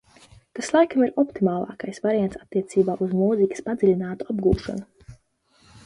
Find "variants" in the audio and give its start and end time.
2.07-2.41